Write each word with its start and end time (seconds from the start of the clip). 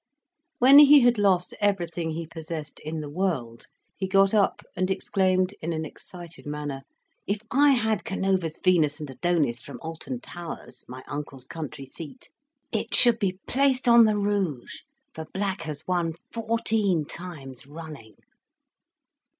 When 0.57 0.79
he 0.79 1.01
had 1.01 1.19
lost 1.19 1.53
everything 1.59 2.09
he 2.09 2.25
possessed 2.25 2.79
in 2.79 3.01
the 3.01 3.07
world, 3.11 3.67
he 3.95 4.07
got 4.07 4.33
up 4.33 4.61
and 4.75 4.89
exclaimed, 4.89 5.53
in 5.61 5.73
an 5.73 5.85
excited 5.85 6.47
manner, 6.47 6.81
"If 7.27 7.41
I 7.51 7.73
had 7.73 8.03
Canova's 8.03 8.57
Venus 8.63 8.99
and 8.99 9.07
Adonis 9.11 9.61
from 9.61 9.77
Alton 9.83 10.19
Towers, 10.19 10.83
my 10.87 11.03
uncle's 11.07 11.45
country 11.45 11.85
seat, 11.85 12.29
it 12.71 12.95
should 12.95 13.19
be 13.19 13.37
placed 13.47 13.87
on 13.87 14.05
the 14.05 14.17
rouge, 14.17 14.79
for 15.13 15.25
black 15.35 15.61
has 15.69 15.85
won 15.85 16.15
fourteen 16.31 17.05
times 17.05 17.67
running!" 17.67 18.15